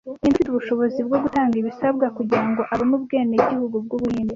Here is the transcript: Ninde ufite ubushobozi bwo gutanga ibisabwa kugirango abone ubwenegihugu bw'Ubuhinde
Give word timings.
Ninde 0.19 0.27
ufite 0.31 0.47
ubushobozi 0.49 0.99
bwo 1.07 1.17
gutanga 1.23 1.53
ibisabwa 1.57 2.05
kugirango 2.17 2.61
abone 2.71 2.93
ubwenegihugu 2.97 3.75
bw'Ubuhinde 3.85 4.29